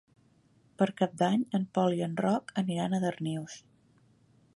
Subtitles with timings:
[0.81, 3.59] Per Cap d'Any en Pol i en Roc aniran a Darnius.